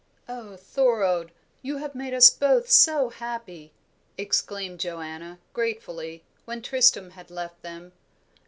[0.27, 1.29] "Oh, Thorold,
[1.61, 3.71] you have made us both so happy!"
[4.17, 7.91] exclaimed Joanna, gratefully, when Tristram had left them.